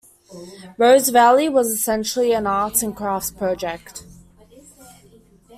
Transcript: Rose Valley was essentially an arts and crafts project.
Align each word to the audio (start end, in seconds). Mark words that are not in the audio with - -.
Rose 0.79 1.09
Valley 1.09 1.47
was 1.47 1.69
essentially 1.69 2.31
an 2.33 2.47
arts 2.47 2.81
and 2.81 2.95
crafts 2.97 3.29
project. 3.29 4.03